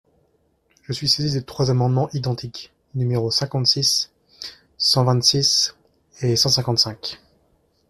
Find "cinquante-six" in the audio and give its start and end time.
3.29-4.09